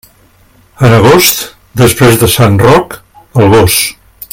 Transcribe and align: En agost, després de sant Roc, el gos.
En 0.87 0.95
agost, 0.99 1.43
després 1.83 2.19
de 2.23 2.33
sant 2.39 2.59
Roc, 2.67 2.99
el 3.43 3.57
gos. 3.57 3.81